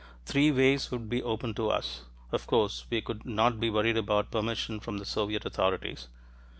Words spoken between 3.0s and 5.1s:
could not be worried about permission from the